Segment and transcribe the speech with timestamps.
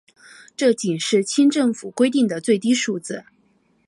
[0.57, 3.23] 这仅是清政府规定的最低数字。